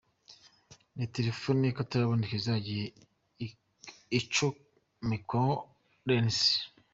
Ni 0.95 1.05
telefone 1.15 1.61
y'akaraboneka 1.65 2.33
izajya 2.39 2.77
icomekwaho 4.17 5.53
'Lens'. 6.05 6.45